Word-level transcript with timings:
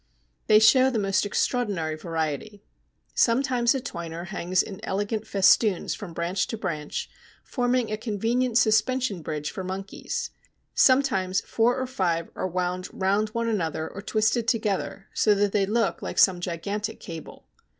They 0.47 0.57
show 0.57 0.89
the 0.89 0.97
most 0.97 1.27
extraordinary 1.27 1.93
variety. 1.95 2.63
Sometimes 3.13 3.75
a 3.75 3.79
twiner 3.79 4.25
hangs 4.29 4.63
in 4.63 4.83
elegant 4.83 5.27
festoons 5.27 5.93
from 5.93 6.11
branch 6.11 6.47
to 6.47 6.57
branch, 6.57 7.07
forming 7.43 7.91
a 7.91 7.97
convenient 7.97 8.57
suspension 8.57 9.21
bridge 9.21 9.51
for 9.51 9.63
monkeys. 9.63 10.31
Sometimes 10.73 11.41
four 11.41 11.77
or 11.77 11.85
five 11.85 12.31
are 12.35 12.47
wound 12.47 12.89
round 12.91 13.29
one 13.29 13.47
another 13.47 13.87
or 13.87 14.01
twisted 14.01 14.47
together, 14.47 15.05
so 15.13 15.35
that 15.35 15.51
they 15.51 15.67
look 15.67 16.01
like 16.01 16.17
some 16.17 16.39
gigantic 16.39 16.99
cable. 16.99 17.45